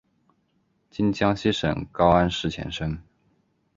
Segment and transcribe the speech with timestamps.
[0.89, 2.99] 今江西省高安市前身。